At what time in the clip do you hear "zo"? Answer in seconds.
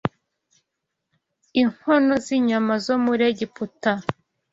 2.85-2.95